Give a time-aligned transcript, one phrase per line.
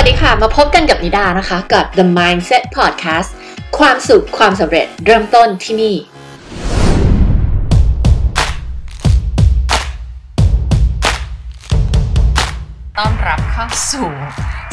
[0.00, 3.30] วัสดีค่ะ มาพบกันกับนิดานะคะ กับ The Mindset Podcast
[3.78, 5.96] ความสุขความสำเร็จเริ่มต้นที่นี่
[12.98, 14.08] ต้อนรับเข้าสู่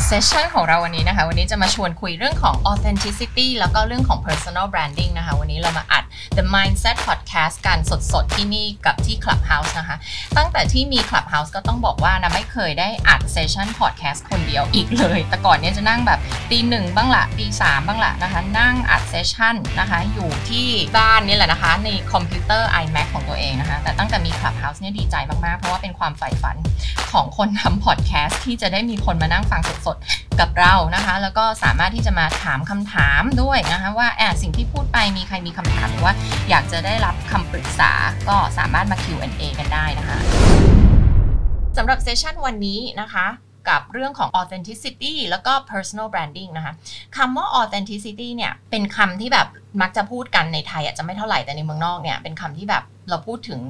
[0.10, 6.04] เซสชันของเราวันนี้นะคะ วันนี้จะมาชวนคุยเรื่องของ authenticity แล้วก็เรื่องของ personal branding นะคะ วันนี้เรามาอัด
[6.38, 9.98] the mindset podcast การสดๆ ที่นี่กับที่ clubhouse นะคะ
[10.38, 16.20] ตั้งแต่ที่มี clubhouse ก็ต้องบอกว่านะไม่เคยได้อัดเซสชัน podcast คนเดียวอีกเลย แต่ก่อนเนี้ยจะนั่งแบบ
[16.52, 20.66] ตีหนึ่งบ้างละตีสามบ้างละนะคะ นั่งอัดเซสชันนะคะ อยู่ที่
[20.98, 26.56] บ้านนี่แหละนะคะ ในคอมพิวเตอร์ iMac ของตัวเองนะคะ แต่ตั้งแต่มี clubhouse เนี่ยดีใจมากๆ เพราะว่าเป็นความใฝ่ฝัน
[27.12, 36.14] ของคนทำ podcast ที่จะได้มีคนมานั่งฟังสดๆกับเรานะคะ แล้วก็สามารถที่จะมาถามคำถามด้วยนะคะว่าแอบสิ่งที่พูดไปมีใครมีคำถามหรือว่า
[36.50, 37.92] อยากจะได้รับคำปรึกษา
[38.30, 40.18] ก็สามารถมา Q&A กันได้นะคะ
[41.78, 43.28] สำหรับเซสชันวันนี้นะคะ
[43.70, 46.74] กับเรื่องของ authenticity แล้วก็ personal branding นะคะ
[47.18, 49.48] คำว่า authenticity เนี่ย เป็นคำที่แบบ
[49.82, 53.62] มักจะพูดกันในไทยอาจจะไม่เท่าไหร่แต่ในเมืองนอกเนี่ย เป็นคำที่แบบเราพูดถึง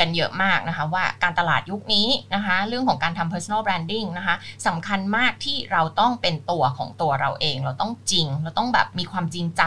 [0.00, 9.64] กันเยอะมากนะคะ ว่าการตลาดยุคนี้นะคะ เรื่องของการทำ personal branding นะคะสำคัญมากที่เราต้องเป็นตัวของตัวเราเอง เราต้องจริง เราต้องแบบมีความจริงใจ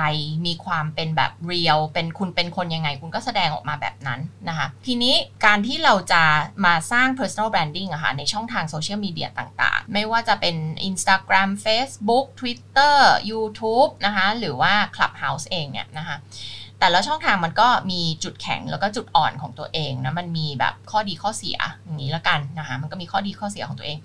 [0.47, 5.15] มีความเป็นแบบ real เป็นคุณเป็นคนยังไง คุณก็แสดงออกมาแบบนั้นนะคะ ทีนี้
[5.45, 6.23] การที่เราจะ
[6.65, 10.55] มาสร้าง personal branding อะคะ่ะในช่องทางโซเชียลมีเดียต่างๆ ไม่ว่าจะเป็น
[10.89, 12.95] Instagram Facebook Twitter
[13.31, 16.17] YouTube นะคะ หรือว่า Clubhouse เองเนี่ยนะคะ
[16.85, 23.97] แต่ละช่องทางมันก็มีจุดแข็งแล้วก็จุดอ่อนของตัวเองนะมันมีแบบข้อดีข้อเสียอย่างนี้ละกันนะคะมันก็มีข้อดีข้อเสียของตัวเอง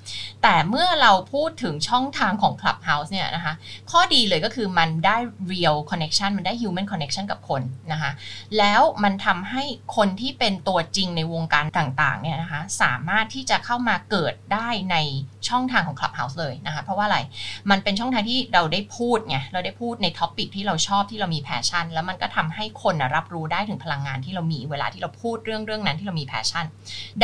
[0.42, 3.54] แต่เมื่อเราพูดถึงช่องทางของ Clubhouse เนี่ยนะคะ
[3.90, 5.16] ข้อดีเลยก็คือมันได้
[5.52, 8.10] real connection มันได้ human connection กับคนนะคะ
[8.58, 9.62] แล้วมันทำให้
[9.96, 14.96] คนที่เป็นตัวจริงในวงการต่างๆเนี่ยนะคะสามารถที่จะเข้ามาเกิดได้ใน
[15.48, 17.18] ช่องทางของ Clubhouse เลยนะคะเพราะว่าอะไร
[17.70, 26.66] มันเป็นช่องทางที่เราได้พูดไงเราได้พูดใน topic ที่เราชอบที่เรามี passion แล้วมันก็ทำให้คนนะรับรู้ได้ถึงพลังงานที่เรามีเวลาที่เราพูดเรื่องเรื่องนั้นที่เรามี passion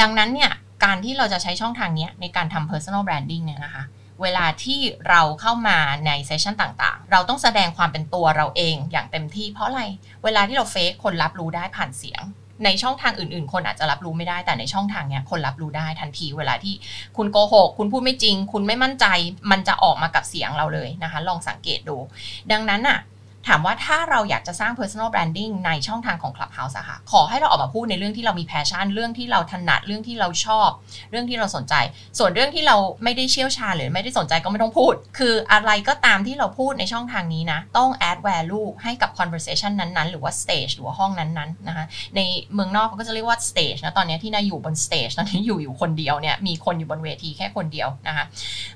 [0.01, 0.51] ดังนั้นเนี่ย
[0.85, 3.85] การที่เราจะใช้ช่องทางนี้ในการทำ personal branding เนี่ยนะคะ
[4.23, 9.83] เวลาที่เราเข้ามาในเซสชันต่างๆ เราต้องแสดงความเป็นตัวเราเองอย่างเต็มที่เพราะอะไร
[10.25, 12.23] เวลาที่เราเฟซคนรับรู้ได้ผ่านเสียง
[12.65, 16.75] ในช่องทางอื่นๆ คนอาจจะรับรู้ไม่ได้แต่ในช่องทางเนี้ยคนรับรู้ได้ทันที เวลาที่
[17.17, 19.07] คุณโกหก คุณพูดไม่จริง คุณไม่มั่นใจ
[19.51, 21.97] มันจะออกมากับเสียงเราเลยนะคะ ลองสังเกตดู
[22.53, 22.99] ดังนั้นอะ
[23.49, 30.69] ถามว่าถ้าเราอยากจะสร้าง personal branding ในช่องทางของ Clubhouse อะค่ะขอให้เราออกมาพูดในเรื่องที่เรามี passion เรื่องที่เราถนัดเรื่องที่เราชอบ
[31.11, 31.75] เรื่องที่เราสนใจ
[32.19, 41.85] ส่วนเรื่องที่เราไม่ได้เชี่ยวชาญหรือไม่ได้สนใจก็ไม่ต้องพูด คืออะไรก็ตามที่เราพูดในช่องทางนี้นะต้อง add value ให้กับ conversation นั้นๆ หรือว่า stage หรือว่าห้องนั้นๆนะคะ
[42.17, 42.21] ใน
[42.55, 48.25] เมืองนอกเขาก็จะเรียกว่า stage นะตอนนี้ที่นายอยู่บน stage ตอนนี้อยู่อยู่คนเดียวเนี่ยมีคนอยู่บนเวทีแค่คนเดียวนะคะ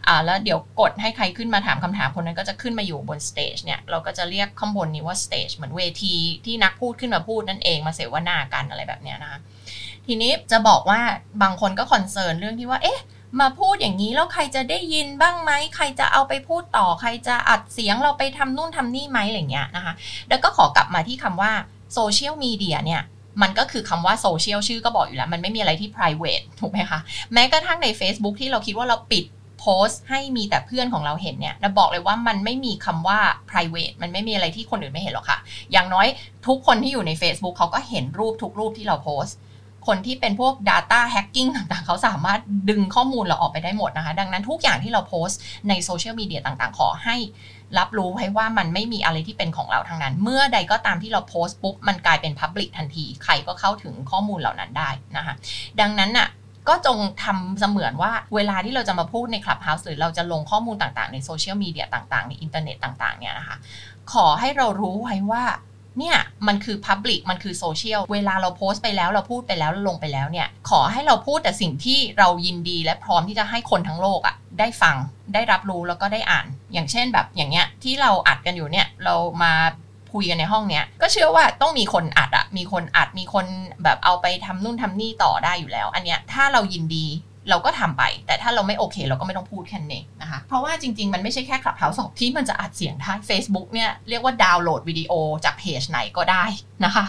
[0.06, 9.38] อ่าแล้วเดี๋ยวกดให้ใครขึ้นมาถามคำถามคนนั้นก็จะขึ้นมาอยู่บน stage เนี่ยเราก็จะเรียกข้างบนนี้ว่า stage เหมือนเวทีที่นักพูดขึ้นมาพูดนั่นเองมาเสวนากันอะไรแบบเนี้ยนะคะ
[10.06, 11.00] ทีนี้จะบอกว่า
[11.43, 13.00] บางคนก็ concern เรื่องที่ว่า เอ๊ะ
[13.41, 19.94] มาพูดอย่างนี้แล้วใครจะได้ยินบ้างไหมใครจะเอาไปพูดต่อ ใครจะอัดเสียงเราไปทำนู่นทำนี่ไหมอะไรเงี้ยนะคะ
[20.28, 21.53] แล้วก็ขอกลับมาที่คำว่า
[21.94, 23.03] โซเชียลมีเดียเนี่ย
[23.43, 27.00] มันก็คือคำว่าโซเชียลชื่อก็บอกอยู่แล้ว มันไม่มีอะไรที่ private ถูกไหมคะ
[27.32, 29.25] แม้กระทั่งใน Facebook ที่เราคิดว่าเราปิด
[29.60, 33.19] โพสต์ให้มีแต่เพื่อนของเราเห็นเนี่ยเราบอกเลยว่ามันไม่มีคำว่า
[33.50, 35.38] private มันไม่มีอะไรที่คนอื่นไม่เห็นหรอกค่ะ
[35.72, 36.06] อย่างน้อย
[36.47, 39.37] ทุกคนที่อยู่ใน Facebook เขาก็เห็นรูปทุกรูปที่เราโพสต์
[39.88, 45.38] คนที่เป็นพวก Data Hacking ต่างๆ เขาสามารถดึงข้อมูลเราออกไปได้หมดนะคะ ดังนั้นทุกอย่างที่เราโพสต์
[45.69, 47.16] ในโซเชียลมีเดียต่างๆ ขอให้
[47.78, 55.34] รับรู้ไว้ว่ามันไม่มีอะไรที่เป็นของเราทั้งนั้น เมื่อใดก็ตามที่เราโพสต์ปุ๊บ มันกลายเป็น Public ทันที ใครก็เข้าถึงข้อมูลเหล่านั้นได้นะคะ
[55.81, 56.28] ดังนั้นน่ะ
[56.70, 63.56] ก็จงทำเสมือนว่าเวลาที่เราจะมาพูดใน Clubhouse หรือเราจะลงข้อมูลต่างๆ ในโซเชียลมีเดียต่างๆ ในอินเทอร์เน็ตต่างๆเนี่ยนะคะ
[64.12, 65.44] ขอให้เรารู้ไว้ว่า
[65.98, 66.16] เนี่ย
[66.47, 74.96] มันคือ Public มันคือโซเชียลเวลาเราโพสต์ไปแล้วเราพูดไปแล้วเราลงไปแล้วเนี่ย ขอให้เราพูดแต่สิ่งที่เรายินดีและพร้อมที่จะให้คนทั้งโลกอะ่ะได้ฟัง
[75.34, 79.52] ได้รับรู้แล้วก็ได้อ่าน อย่างเช่นแบบอย่างเงี้ยที่เราอัดกันอยู่เนี่ยเรามา
[80.12, 83.46] คุยกันในห้องเนี้ยก็เชื่อว่าต้องมีคนอัดอะมีคนอัดมีคน
[83.84, 87.06] แบบเอาไปทำนู่นทำนี่ต่อได้อยู่แล้ว อันเนี้ยถ้าเรายินดี
[87.50, 95.12] เราก็ทำไป แต่ถ้าเราไม่โอเค เราก็ไม่ต้องพูดแค่นั้นะคะ เพราะว่าจริง ๆ มันไม่ใช่แค่ Clubhouse ที่มันจะอัดเสียงได้ Facebook เนี่ยเรียกว่าดาวน์โหลดวิดีโอ
[95.44, 96.44] จากเพจไหนก็ได้
[96.84, 97.04] นะคะ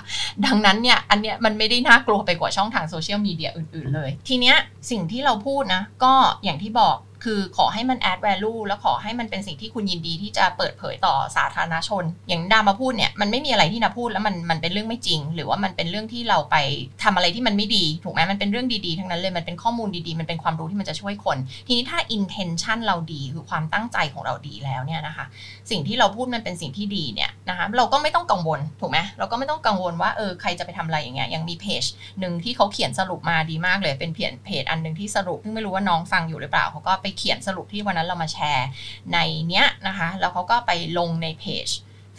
[0.45, 4.56] ดังนั้นเนี่ยอันเนี้ยมันไม่ได้น่ากลัวไปกว่าช่องทางโซเชียลมีเดียอื่น ๆ เลย ทีเนี้ย
[4.92, 6.13] สิ่งที่เราพูดนะ ก็
[6.44, 16.56] อย่างที่บอก คือขอให้มัน add value แล้วขอให้มันเป็นสิ่งที่คุณยินดีที่จะเปิดเผยต่อสาธารณชน อย่างดามาพูดเนี่ยมันไม่มีอะไรที่นาพูดแล้วมันมันเป็นเรื่องไม่จริง หรือว่ามันเป็นเรื่องที่เราไป
[17.04, 21.38] ทำอะไรที่มันไม่ดี ถูกไหมมันเป็นเรื่องดีๆทั้งนั้นเลยมันเป็นข้อมูลดีๆ มันเป็นความรู้ที่มันจะช่วยคน
[21.68, 25.26] ทีนี้ถ้า intention เราดีคือความตั้งใจของเราดีแล้วเนี่ยนะคะ
[25.72, 31.84] สิ่งที่เราพูดมันเป็นสิ่งที่ดีเนี่ยนะคะเราก็ไม่ต้องกังวลถูกไหมเราก็ไม่ต้องกังวลว่าเออใครจะไปทำอะไรอย่างเงี้ยยังมีเพจ
[32.20, 38.68] หนึ่งที่เขาเขียนสรุปมาดีมากเลยเป็นเพจเพจอันหนึ่งที่สรุปซึ่งไม่รู้ว่าน้องฟังอยู่หรือเปล่าเขาก็ไปเขียนสรุปที่วันนั้นเรามาแชร์
[39.13, 39.18] ใน
[39.48, 41.69] เนี้ยนะคะ แล้วเขาก็ไปลงในเพจ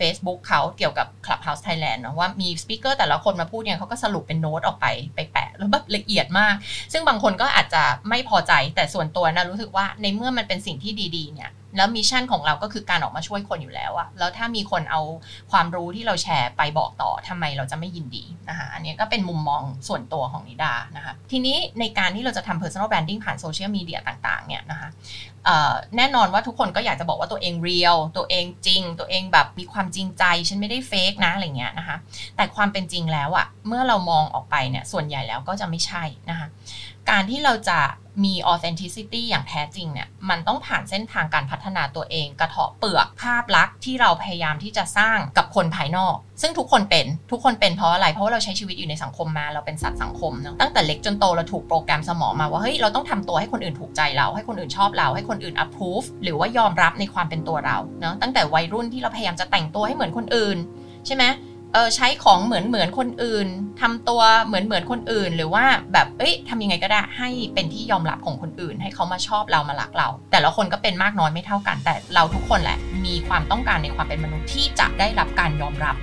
[0.00, 6.54] Facebook เขาเกี่ยวกับ Clubhouse Thailand เนาะว่ามีสปิเกอร์แต่ละคนมาพูดเนี่ยเขาก็สรุปเป็นโน้ตออกไปไปแปะแล้วแบบละเอียดมาก
[6.92, 15.00] ซึ่งบางคนก็อาจจะไม่พอใจแต่ส่วนตัวนะรู้สึกว่าในเมื่อมันเป็นสิ่งที่ดี ๆ เนี่ย แล้ว mission ของเราก็คือการออกมาช่วยคนอยู่แล้วอะแล้วถ้ามีคนเอา
[15.52, 24.88] ความรู้ที่เราแชร์ไปบอกต่อทำไมเราจะไม่ยินดีนะคะอันนี้ก็เป็นมุมมองส่วนตัวของนิดานะคะทีนี้ในการที่เราจะทำ personal branding ผ่านโซเชียลมีเดียต่างๆเนี่ยนะคะ
[25.96, 31.96] แน่นอนว่าทุกคนก็อยากจะบอกว่าตัวเอง real ตัวเองจริง ตัวเองแบบมีความจริงใจ ฉันไม่ได้ fake นะอะไรเงี้ยนะคะ
[32.36, 36.48] แต่ความเป็นจริงแล้วอะเมื่อเรามองออกไปเนี่ยส่วนใหญ่แล้วก็จะไม่ใช่นะคะ
[37.10, 37.80] การที่เราจะ
[38.24, 60.58] มี authenticity อย่างแท้จริงเนี่ย มันต้องผ่านเส้นทางการพัฒนาตัวเอง กระเทาะเปลือกภาพลักษณ์ที่เราพยายามที่จะสร้างกับคนภายนอก ซึ่งทุกคนเป็นทุกคนเป็นเพราะอะไร เพราะว่าเราใช้ชีวิตอยู่ในสังคมมาเราเป็นสัตว์สังคมเนาะตั้งแต่เล็กจนโตเราถูกโปรแกรมสมองมาว่าเฮ้ยเราต้องทำตัวให้คนอื่นถูกใจเรา ให้คนอื่นชอบเรา ให้คนอื่น approve หรือว่ายอมรับในความเป็นตัวเราเนาะตั้งแต่วัยรุ่นที่เราพยายามจะแต่งตัวให้เหมือนคนอื่น
[61.06, 61.24] ใช่ไหม
[61.74, 63.48] เออใช้ของเหมือนเหมือนคนอื่น
[63.80, 75.96] ทำตัวเหมือนเหมือนคนอื่น หรือว่าแบบเอ้ยทำยังไงก็ได้ให้เป็นที่ยอมรับของคนอื่น ให้เขามาชอบเรามารักเรา แต่ละคนก็เป็นมากน้อยไม่เท่ากัน แต่เราทุกคนแหละ มีความต้องการในความเป็นมนุษย์ที่จะได้รับการยอมรับ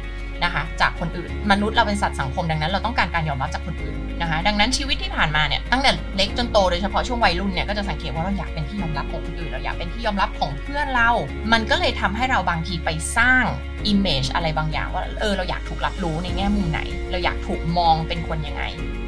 [0.43, 11.09] นะคะ จากคนอื่น มนุษย์เราเป็นสัตว์สังคมดังนั้น เราต้องการการยอมรับจากคนอื่น นะคะ ดังนั้นชีวิตที่ผ่านมาเนี่ยตั้งแต่เล็กจนโตโดยเฉพาะช่วงวัยรุ่นเนี่ยก็จะสังเกตว่าเราอยากเป็นที่ยอมรับของคนอื่นเราอยากเป็นที่ยอมรับของเพื่อนเรา
[11.51, 13.43] มันก็เลยทำให้เราบางทีไปสร้าง
[13.91, 16.79] image อะไรบางอย่างว่าเออเราอยากถูกรับรู้ในแง่มุมไหน
[17.11, 18.63] เราอยากถูกมองเป็นคนยังไง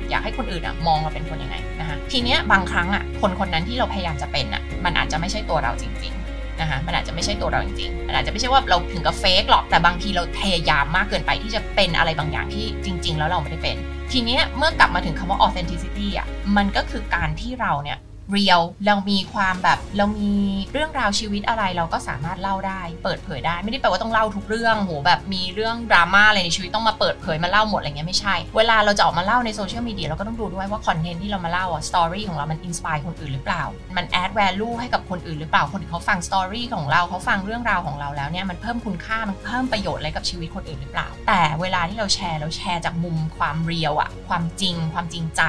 [0.10, 6.21] อยากให้คนอื่นอะมองเราเป็นคนยังไงนะคะทีเนี้ยบางครั้งอะคนคนนั้นที่เราพยายามจะเป็นอะมันอาจจะไม่ใช่ตัวเราจริง ๆ
[6.60, 13.78] นะคะมันอาจจะไม่ใช่ตัวเราจริงๆมันอาจจะไม่ใช่ว่าเราถึงกับเฟกหรอกแต่บางทีเราพยายามมากเกินไปที่จะเป็นอะไรบางอย่างที่จริง ๆ แล้วเราไม่ได้เป็น
[14.12, 16.28] ทีนี้เมื่อกลับมาถึงคำว่า authenticity อะ
[16.58, 17.98] มันก็คือการที่เราเนี่ย
[18.32, 20.34] เรียลเรามีความแบบเรามี
[20.74, 33.64] เรื่องราวชีวิตอะไรเราก็สามารถเล่าได้ เปิดเผยได้ไม่ได้แปลว่าต้องเล่าทุกเรื่องโหแบบมีเรื่องดราม่าอะไรในชีวิตต้องมาเปิดเผยมาเล่าหมดอะไรเงี้ยไม่ใช่ เวลาเราจะออกมาเล่าในโซเชียลมีเดียเราก็ต้องดูด้วยว่าคอนเทนต์ที่เรามาเล่าอะ story ของเรามัน inspire คนอื่นหรือเปล่า
[33.98, 45.42] มัน add value ให้กับคนอื่นหรือเปล่าคนอื่นเขาฟัง story ของเราเขาฟังเรื่องราวของเราแล้วเนี่ยมันเพิ่มคุณค่ามันเพิ่มประโยชน์อะไรกับชีวิตคนอื่นหรือเปล่า แต่เวลาที่เราแชร์เราแชร์จากมุมความ real อะความจริง ความจริงใจ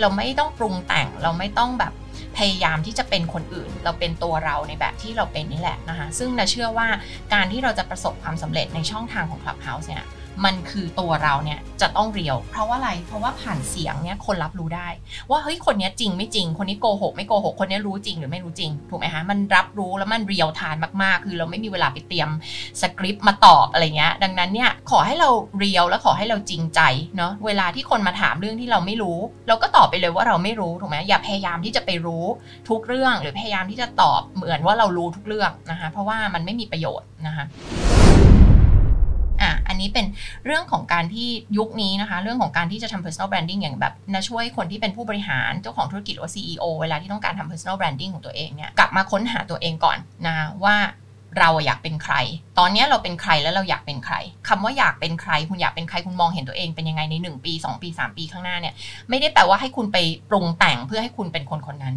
[0.00, 1.92] เราไม่ต้องปรุงแต่งเราไม่ต้องแบบ
[2.36, 6.88] พยายามที่จะเป็นคนอื่น เราเป็นตัวเราในแบบที่เราเป็นนี่แหละนะคะซึ่งนะเชื่อว่า
[7.34, 10.04] การที่เราจะประสบความสำเร็จในช่องทางของ Clubhouse เนี่ย
[10.44, 14.88] มันคือตัวเราเนี่ยจะต้องเรียว เพราะว่าอะไรเพราะว่าผ่านเสียงเนี่ยคนรับรู้ได้
[15.30, 22.28] ว่าเฮ้ยคนนี้จริงไม่จริง คนนี้โกหกไม่โกหกคนนี้รู้จริงหรือไม่รู้จริงถูกไหมคะมันรับรู้แล้วมันเรียวทานมากๆ คือเราไม่มีเวลาไปเตรียม
[22.80, 26.80] สคริปต์มาตอบอะไรเงี้ยดังนั้นเนี่ยขอให้เราเรียวและขอให้เราจริงใจ
[27.16, 29.18] เนาะเวลาที่คนมาถามเรื่องที่เราไม่รู้
[29.48, 32.24] เราก็ตอบไปเลยว่าเราไม่รู้ถูกไหมอย่าพยายามที่จะไปรู้
[32.68, 37.44] ทุกเรื่อง หรือพยายามที่จะตอบเหมือนว่าเรารู้ทุกเรื่องนะคะเพราะว่ามันไม่มีประโยชน์นะคะ
[39.80, 40.06] นี้เป็น
[40.46, 41.28] เรื่องของการที่
[41.58, 50.34] ยุคนี้นะคะ เรื่องของการที่จะทำ personal branding อย่างแบบนะช่วยคนที่เป็นผู้บริหารเจ้าของธุรกิจหรือ CEO เวลาที่ต้องการทำ personal branding ของตัวเองเนี่ยกลับมาค้นหาตัวเองก่อนนะ
[50.66, 50.76] ว่า
[51.38, 52.14] เราอยากเป็นใคร
[52.58, 54.14] ตอนนี้เราเป็นใครแล้วเราอยากเป็นใคร
[54.48, 58.74] คำว่าอยากเป็นใคร คุณอยากเป็นใคร คุณมองเห็นตัวเองเป็นยังไงใน 1 ปี 2 ปี 3 ปีข้างหน้าเนี่ย
[59.08, 59.96] ไม่ได้แปลว่าให้คุณไป
[60.30, 61.94] ปรุงแต่งเพื่อให้คุณเป็นคนคนนั้น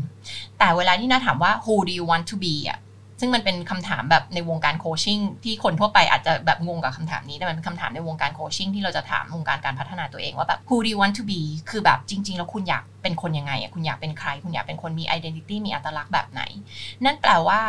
[0.60, 2.80] แต่เวลาที่น่าถามว่า who do you want to be อะ
[3.22, 16.42] ซึ่งมันเป็นคำถามแบบในวงการโคชชิ่งที่คนทั่วไปอาจจะแบบงงกับคำถามนี้แต่มันเป็นคำถามในวงการโคชชิ่งที่เราจะถามวงการการพัฒนาตัวเองว่าแบบ who do you want to be คือแบบจริง ๆ แล้วคุณอยากเป็นคนยังไงคุณอยากเป็นใคร คุณอยากเป็นคนมี identity มีอัตลักษณ์แบบไหน
[17.06, 17.60] นั่นแปลว่า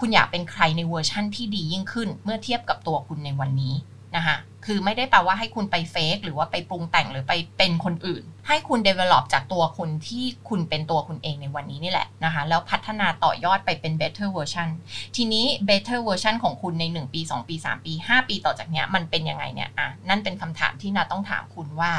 [0.00, 3.74] คุณอยากเป็นใครในเวอร์ชั่นที่ดียิ่งขึ้น เมื่อเทียบกับตัวคุณในวันนี้
[4.16, 4.36] นะคะ
[4.66, 14.68] คือไม่ได้แปลว่าให้คุณไปเฟกหรือว่าไปปรุงแต่งหรือไปเป็นคนอื่น ให้คุณ develop จากตัวคุณที่คุณเป็นตัวคุณเองในวันนี้นี่แหละนะคะ แล้วพัฒนาต่อยอดไปเป็น better version
[15.16, 21.92] ทีนี้ better version ของคุณใน 1 ปี 2 ปี 3 ปี 5 ปีต่อจากเนี้ยมันเป็นยังไงเนี่ยอะนั่นเป็นคำถามที่นาต้องถามคุณว่า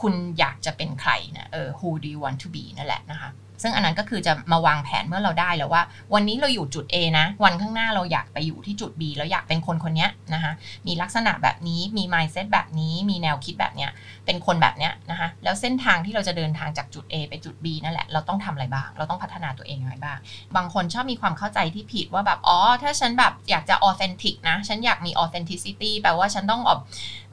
[0.00, 3.30] คุณอยากจะเป็นใครนะเออ who do you want to be นั่นแหละนะคะ
[3.62, 5.82] ซึ่งอันนั้นก็คือจะมาวางแผนเมื่อเราได้แล้วว่า
[6.14, 10.52] วันนี้เราอยู่จุด A นะ วันข้างหน้าเราอยากไปอยู่ที่จุด B แล้วอยากเป็นคนคนนี้นะคะ
[10.86, 13.90] มีลักษณะแบบนี้มี mindset แบบนี้มีแนวคิดแบบเนี้ย
[14.26, 20.18] เป็นคนแบบเนี้ยนะคะแล้วเส้นทางที่เราจะเดินทางจากจุด A ไปจุด B นั่นแหละเราต้องทำอะไรบ้าง เราต้องพัฒนาตัวเองยังไงบ้าง
[20.56, 26.80] บางคนชอบมีความเข้าใจที่ผิดว่าแบบอ๋อถ้าฉันแบบอยากจะ authentic นะฉันอยากมี authenticity แปลว่าฉันต้องแบบ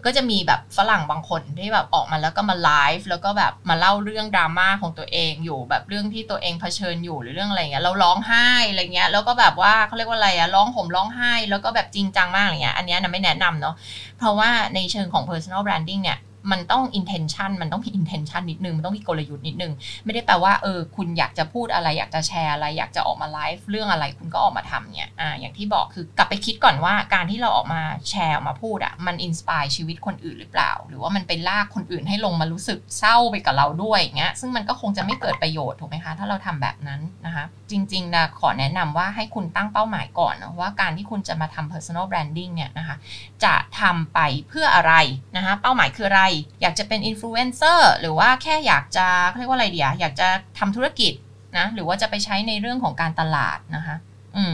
[0.05, 13.75] ก็จะมีแบบฝรั่งบางคนที่แบบออกมาแล้วก็มาไลฟ์แล้วก็แบบมาเล่าเรื่องดราม่าของตัวเองอยู่แบบเรื่องที่ตัวเองเผชิญอยู่หรือเรื่องอะไรเงี้ยเราร้องไห้อะไรเงี้ยแล้วก็แบบว่าเขาเรียกว่าอะไรอะร้องห่มร้องไห้ แล้วก็แบบจริงจังมากอะไรเงี้ยอันนี้นะไม่แนะนำเนาะ
[14.17, 16.17] เพราะว่าในเชิงของ personal branding เนี่ย
[16.51, 19.73] มันต้อง intention มันต้องมี intention นิดนึง มันต้องมีกลยุทธ์นิดนึง
[20.05, 42.95] ไม่ได้แปลว่าเออคุณอยากจะพูดอะไร อยากจะแชร์อะไร อยากจะออกมาไลฟ์เรื่องอะไรคุณก็ออกมาทำเนี่ยอ่าอย่างที่บอกคือกลับไปคิดก่อนว่าการที่เราออกมาแชร์ออกมาพูดอะมัน inspire ชีวิตคนอื่นหรือเปล่า หรือว่ามันไปลากคนอื่นให้ลงมารู้สึกเศร้าไปกับเราด้วยอย่างเงี้ยซึ่งมันก็คงจะไม่เกิดประโยชน์ถูกไหมคะถ้าเราทำแบบนั้นนะคะจริงๆนะขอแนะนำว่าให้คุณตั้งเป้าหมายก่อนนะว่าการที่คุณจะมาทำ personal branding เนี่ยนะคะ
[43.43, 44.93] จะทำไปเพื่ออะไร
[45.35, 46.23] นะคะเป้าหมายคืออะไร
[46.61, 50.27] อยากจะเป็นอินฟลูเอนเซอร์หรือว่าแค่อยากจะเรียกว่าอะไรเดียอยากจะ
[50.59, 51.13] ทำธุรกิจ
[51.57, 53.95] นะหรือว่าจะไปใช้ในเรื่องของการตลาดนะคะ
[54.37, 54.53] อืม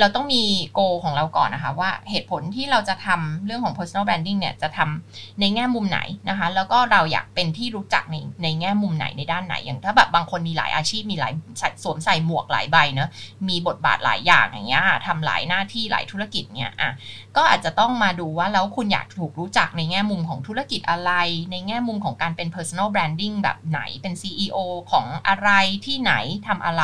[0.00, 0.42] เราต้องมี
[0.74, 11.32] โกของเราก่อนนะคะ ว่าเหตุผลที่เราจะทำเรื่องของ personal branding เนี่ยจะทำในแง่มุมไหนนะคะ แล้วก็เราอยากเป็นที่รู้จักในในแง่มุมไหนในด้านไหน อย่างถ้าแบบบางคนมีหลายอาชีพมีหลาย
[11.82, 13.08] สวมใส่หมวกหลายใบเนะ
[13.48, 16.90] มีบทบาทหลายอย่างอย่างเงี้ยทำหลายหน้าที่หลายธุรกิจเนี่ยอะ
[17.36, 21.12] ก็อาจจะต้องมาดูว่าแล้วคุณอยากถูกรู้จักในแง่มุมของธุรกิจอะไร
[21.52, 24.56] ในแง่มุมของการเป็น personal branding แบบไหนเป็น CEO
[24.92, 25.50] ของอะไร
[25.86, 26.12] ที่ไหน
[26.48, 26.82] ทำอะไร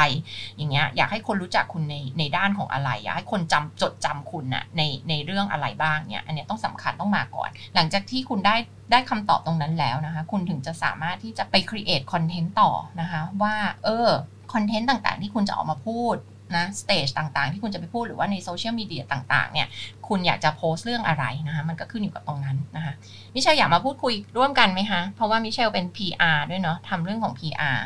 [0.56, 8.56] อย่างเงี้ยอยากให้คนรู้จักคุณในในด้านของอะไรอยากให้คนจำจดจำคุณนะในในเรื่องอะไรบ้างเนี่ยอันนี้ต้องสำคัญต้องมาก่อน หลังจากที่คุณได้
[8.92, 12.70] ได้คำตอบตรงนั้นแล้วนะคะ คุณถึงจะสามารถที่จะไป create content ต่อ
[13.00, 14.08] นะคะ ว่าเออ
[14.52, 16.16] คอนเทนต์ต่างๆ ที่คุณจะออกมาพูด
[16.56, 19.68] นะ stage ต่างๆ ที่คุณจะไปพูดหรือว่าในโซเชียลมีเดียต่างๆ เนี่ย
[20.08, 22.94] คุณอยากจะโพสต์เรื่องอะไรนะคะ มันก็ขึ้นอยู่กับตรงนั้นนะคะ
[23.34, 27.78] มิเชลอยากมาพูดคุยร่วมกันไหมคะ เพราะว่ามิเชลเป็น PR ด้วยเนาะทำเรื่องของ PR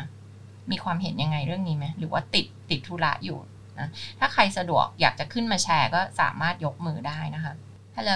[0.71, 3.37] มีความเห็นยังไงเรื่องนี้ไหมหรือว่าติดติดธุระอยู่
[3.81, 7.53] นะ ถ้าใครสะดวกอยากจะขึ้นมาแชร์ก็สามารถยกมือได้นะคะ
[7.97, 8.13] ฮัลโหล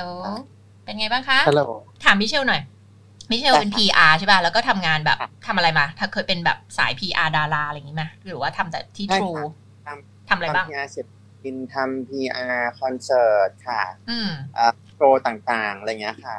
[0.83, 1.63] เป็นไงบ้างคะฮัลโหล
[2.03, 2.61] ถามมิเชลหน่อย
[3.31, 5.17] มิเชลเป็น PR ใช่ป่ะ แล้วก็ทำงานแบบ
[5.47, 9.45] ทำอะไรมา ถ้าเคยเป็นแบบสาย PR ดาราอะไรอย่างนี้ไหมหรือว่าทำแต่ที่ใช่ True
[9.85, 9.95] ค่ะ
[10.29, 11.05] ทำอะไรบ้างทำ PR เสร็จ
[11.43, 14.29] บินทำ PR คอนเสิร์ตค่ะ อืม
[14.95, 16.37] โชว์ต่างๆ อะไรเงี้ยค่ะ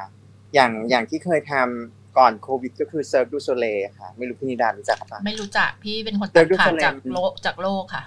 [0.53, 3.65] อย่างอย่างที่เคยทำ ก่อนโควิดก็คือเซิร์ฟดูโซเล
[3.99, 8.03] ค่ะ ไม่รู้พี่นิดารู้จักปะไม่รู้จักพี่เป็นคนเดี๋ตัยดวดูขาดแสดงจากโลกจากโลกค่ะ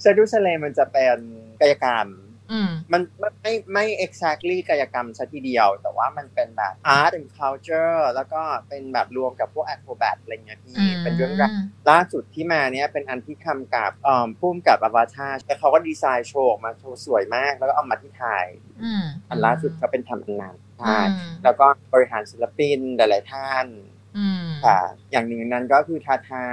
[0.00, 1.18] เซิร์ฟดูโซเลมันจะเป็น
[1.60, 2.08] กายกรรม
[2.52, 11.50] อืมมันไม่ไม่ไม่ exactly กายกรรมซะทีเดียว แต่ว่ามันเป็นแบบ art and culture แล้วก็เป็นแบบรวมกับพวก acrobat อะไรเงี้ยพี่อืมเป็นเรื่องราว
[11.90, 18.46] ล่าสุดที่มาเนี้ยเป็นอันที่คำกับเอ่อพุ่มกับอวตารแต่เขาก็ดีไซน์โชว์ออกมาโชว์สวยมาก แล้วก็เอามาที่ไทย
[18.84, 21.08] อืมอันล่าสุดก็เป็นทำอันนั้น อืใช่ม
[21.44, 23.66] แล้วก็บริหารศิลปินหลายๆท่าน
[24.18, 24.78] อืมค่ะ
[25.10, 26.46] อย่างหนึ่งในนั้นก็คือทาทา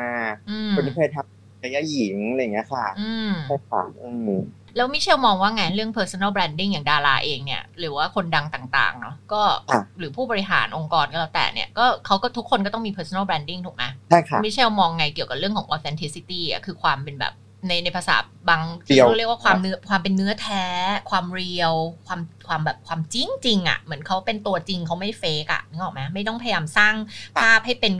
[0.49, 4.29] อืมคนที่เคยทำระยะหญิงอะไรอย่างเงี้ยค่ะอืมใช่ค่ะอืม
[4.75, 17.33] แล้วมิเชลมองว่าไงเรื่อง personal branding อย่างดาราเองเนี่ย หรือว่าคนดังต่างๆ เนาะก็อะหรือผู้บริหารองค์กรก็แล้วแต่เนี่ยก็เขาก็ทุกคนก็ต้องมี personal branding ถูกไหมใช่ค่ะมิเชลมองไงเกี่ยวกับเรื่องของ authenticity อะคือความเป็นแบบ
[17.67, 18.15] ในในภาษา
[18.49, 20.65] บางเรีที่ยวเขาเรียกว่าความเนื้อความเป็นเนื้อแท้
[21.09, 21.73] ความเรียว
[22.07, 26.95] ความความแบบความจริงจริงๆอะเหมือนเขาเป็นตัวจริงเขาไม่เฟกอะนึกออกไหมไม่ต้องพยายามสร้าง
[27.41, 27.93] ภาพให้เป็น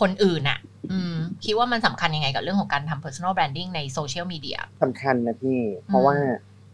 [0.00, 0.58] คนอื่นอะ
[0.92, 6.16] อืม คิดว่ามันสำคัญยังไงกับเรื่องของการทำ personal branding ในโซเชียลมีเดียสำคัญนะพี่ เพราะว่า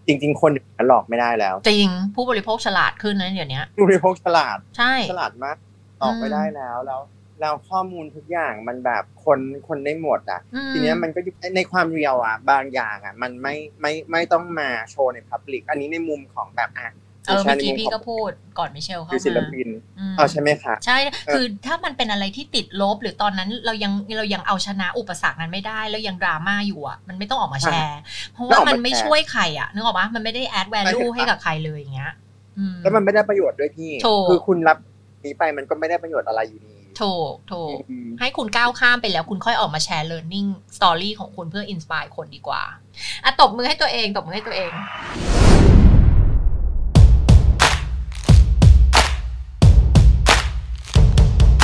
[0.06, 0.50] จริง ๆ คน
[0.88, 5.56] หลอกไม่ได้แล้ว จริงผู้บริโภคฉลาดขึ้นนะเดี๋ยวนี้ผู้บริโภคฉลาดใช่ฉลาดมาก
[6.02, 7.00] ออกไม่ได้แล้วแล้ว
[7.40, 16.90] แล้วข้อมูลทุกอย่างมันแบบคนคนได้หมดอะอืมทีเนี้ยมันก็อยู่ในความเรียวอะ บางอย่างอะ มันไม่ไม่ไม่ต้องมาโชว์ในพับลิกอันนี้ในมุมของแบบอะ
[17.26, 19.68] เออเมื่อกี้ในมุพี่ขก็องพูดก่อนมิเชลเข้าคือศิลมาปิน
[19.98, 20.98] อืมเอาใช่ไหมคะใช่
[21.32, 28.00] คือถ้ามันเป็นอะไรที่ติดลบ หรือตอนนั้นเรายังเรายังเอาชนะอุปสรรคนั้นไม่ได้ แล้วยังดราม่าอยู่อะมันไม่ต้องออกมาแชร์
[28.32, 32.12] เพราะว่ามันไม่ช่วยใครอะนึกออกปะมันไม่ได้แอดแวลูให้กับใครเลยอย่างเงี้ย
[32.58, 34.78] อืมแล้วมันไม่ได้ประโยชน์ด้วยพี่ถูกคือคุณรับ
[35.24, 42.62] นี้ไปมันก็ไม่ได้ประโยชน์อะไรอยู่ดี ถูกถูกอืมให้คุณก้าวข้ามไปแล้วคุณค่อยออกมาแชร์ learning story ของคุณเพื่อ inspire คนดีกว่า
[43.24, 44.70] อะตบมือให้ตัวเอง ตบมือให้ตัวเอง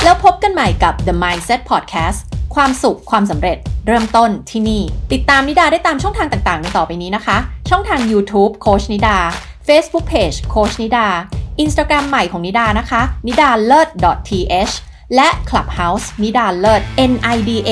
[0.03, 2.19] แล้วพบกันใหม่กับ The Mindset Podcast
[2.55, 4.81] ความสุข ความสำเร็จ เริ่มต้นที่นี่
[5.13, 7.37] ติดตามนิดาได้ตามช่องทางต่างๆในต่อไปนี้นะคะ
[7.69, 9.17] ช่องทาง YouTube โคชนิดา
[9.67, 11.05] Facebook Page โคชนิดา
[11.63, 13.89] Instagram ใหม่ของนิดานะคะนิดาเลิศ
[14.29, 14.73] .th
[15.15, 17.71] และ Clubhouse นิดาเลิศ N I D A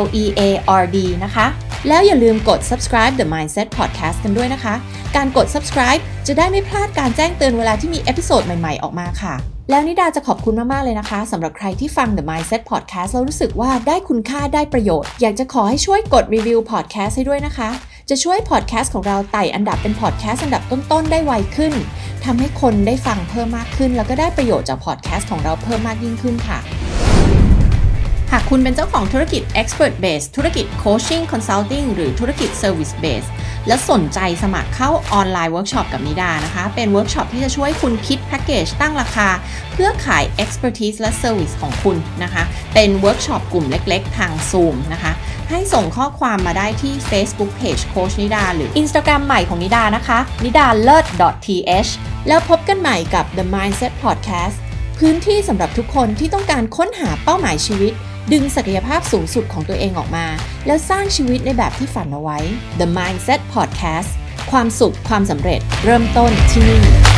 [0.00, 0.42] L E A
[0.82, 1.46] R D นะคะ
[1.88, 4.74] แล้วอย่าลืมกด subscribe The Mindset Podcast กันด้วยนะคะ
[5.16, 9.34] การกด subscribe จะได้ไม่พลาดการแจ้งเตือนเวลาที่มี episode ใหม่ๆ ออกมาค่ะ
[9.70, 17.70] แล้วนิดาจะขอบคุณมาก ๆ เลยนะคะสำหรับใครที่ฟัง The Mindset Podcast แล้วรู้สึกว่าได้คุณค่าได้ประโยชน์ อยากจะขอให้ช่วยกดรีวิว podcast ให้ด้วยนะคะ
[18.12, 21.74] จะช่วยพอดแคสต์ของเราไต่อันดับเป็นพอดแคสต์อันดับต้นๆได้ไวขึ้น
[22.24, 26.58] ทำให้คนได้ฟังเพิ่มมากขึ้น แล้วก็ได้ประโยชน์จากพอดแคสต์ของเราเพิ่มมากยิ่งขึ้นค่ะ
[28.32, 33.28] หากคุณเป็นเจ้าของธุรกิจ Expert Base ธุรกิจ Coaching Consulting หรือธุรกิจ Service Base
[33.66, 39.28] และสนใจสมัครเข้าออนไลน์เวิร์กช็อปกับนิดานะคะ เป็นเวิร์กช็อปที่จะช่วยคุณคิดแพ็กเกจตั้งราคา
[39.72, 42.42] เพื่อขาย Expertise และ Service ของคุณนะคะ
[42.74, 45.12] เป็นเวิร์กช็อปกลุ่มเล็กๆ ทาง Zoom นะคะ
[45.50, 51.04] ให้ส่งข้อความมาได้ที่ Facebook Page โคชนิดา หรือ Instagram ใหม่ของนิดานะคะนิดาเลิศ
[51.46, 51.90] .th
[52.28, 54.56] แล้วพบกันใหม่กับ The Mindset Podcast
[54.98, 57.92] พื้นที่สำหรับทุกคนที่ต้องการค้นหาเป้าหมายชีวิต
[58.32, 60.26] ดึงศักยภาพสูงสุดของตัวเองออกมา
[60.66, 62.38] แล้วสร้างชีวิตในแบบที่ฝันเอาไว้
[62.80, 64.10] The Mindset Podcast
[64.50, 67.09] ความสุขความสำเร็จเริ่มต้นที่นี่